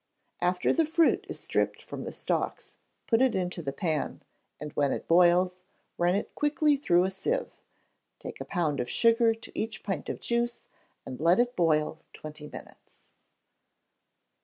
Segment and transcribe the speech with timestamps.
[0.41, 2.73] After the fruit is stripped from the stalks,
[3.05, 4.23] put it into the pan,
[4.59, 5.59] and when it boils,
[5.95, 7.51] run it quickly through a sieve:
[8.17, 10.63] take a pound of sugar to each pint of juice,
[11.05, 13.13] and let it boil twenty minutes.